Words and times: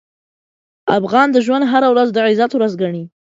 افغان 0.97 1.27
د 1.31 1.37
ژوند 1.45 1.63
هره 1.71 1.87
ورځ 1.93 2.09
د 2.13 2.17
عزت 2.27 2.51
ورځ 2.53 2.71
ګڼي. 2.81 3.03